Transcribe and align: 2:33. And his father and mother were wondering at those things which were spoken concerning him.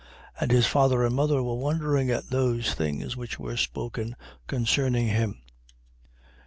2:33. 0.37 0.41
And 0.41 0.51
his 0.51 0.65
father 0.65 1.03
and 1.05 1.13
mother 1.15 1.43
were 1.43 1.53
wondering 1.57 2.09
at 2.09 2.31
those 2.31 2.73
things 2.73 3.15
which 3.15 3.37
were 3.37 3.55
spoken 3.55 4.15
concerning 4.47 5.09
him. 5.09 5.43